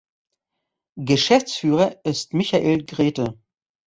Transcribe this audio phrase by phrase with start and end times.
[0.97, 3.37] Geschäftsführer ist Michael Grethe.